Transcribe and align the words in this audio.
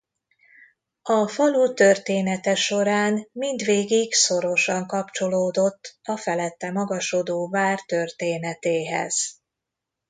A 1.01 1.27
falu 1.27 1.73
története 1.73 2.55
során 2.55 3.27
mindvégig 3.31 4.13
szorosan 4.13 4.87
kapcsolódott 4.87 5.99
a 6.03 6.17
felette 6.17 6.71
magasodó 6.71 7.49
vár 7.49 7.81
történetéhez. 7.85 9.41